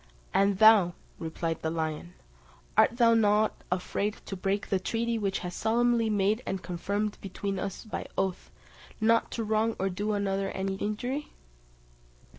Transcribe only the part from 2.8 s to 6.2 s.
thou not afraid to break the treaty which was solemnly